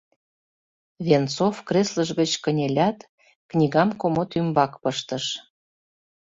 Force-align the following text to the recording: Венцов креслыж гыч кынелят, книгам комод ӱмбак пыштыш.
Венцов 1.05 1.55
креслыж 1.67 2.09
гыч 2.19 2.31
кынелят, 2.43 2.97
книгам 3.49 3.89
комод 4.01 4.29
ӱмбак 4.39 4.71
пыштыш. 4.81 5.25